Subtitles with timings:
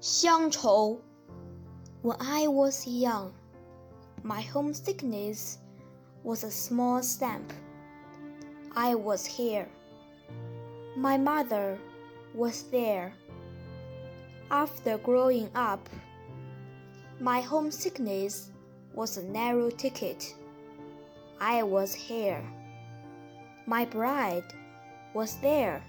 [0.00, 1.00] 乡愁。
[2.02, 3.32] When I was young,
[4.22, 5.58] my homesickness
[6.22, 7.52] was a small stamp.
[8.76, 9.68] I was here.
[10.96, 11.78] My mother
[12.34, 13.12] was there.
[14.50, 15.88] After growing up,
[17.20, 18.52] my homesickness
[18.94, 20.34] was a narrow ticket.
[21.40, 22.44] I was here.
[23.66, 24.54] My bride
[25.12, 25.82] was there.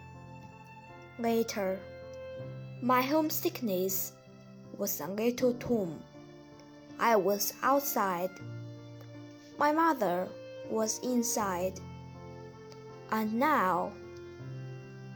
[1.19, 1.79] Later,
[2.81, 4.13] my homesickness
[4.77, 5.99] was a little tomb.
[6.97, 8.29] I was outside.
[9.57, 10.29] My mother
[10.69, 11.79] was inside.
[13.11, 13.91] And now,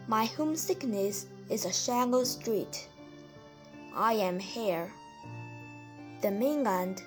[0.08, 2.89] my homesickness is a shallow strait.
[3.95, 4.91] I am here.
[6.22, 7.02] The mainland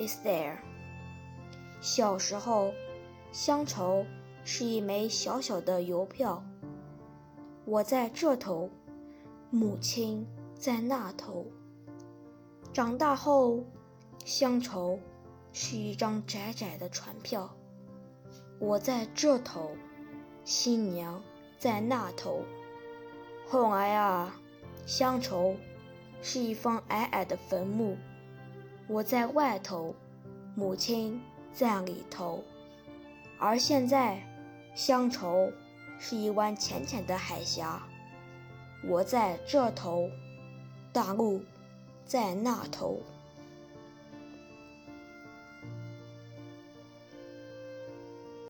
[0.00, 0.58] is there.
[1.80, 2.72] 小时候，
[3.32, 4.04] 乡愁
[4.44, 6.42] 是一枚小小的邮票。
[7.64, 8.70] 我在这头。
[9.54, 11.44] 母亲在那头。
[12.72, 13.62] 长大后，
[14.24, 14.98] 乡愁
[15.52, 17.54] 是一张窄窄的船票。
[18.58, 19.76] 我在这头，
[20.42, 21.22] 新娘
[21.58, 22.40] 在那头。
[23.46, 24.34] 后来啊，
[24.86, 25.54] 乡愁
[26.22, 27.98] 是一方矮矮的坟墓。
[28.88, 29.94] 我在外头，
[30.54, 31.20] 母亲
[31.52, 32.42] 在里头。
[33.38, 34.18] 而现在，
[34.74, 35.52] 乡愁
[35.98, 37.86] 是一湾浅浅的海峡。
[38.84, 40.10] 我在这头，
[40.92, 41.40] 大陆
[42.04, 43.00] 在那头。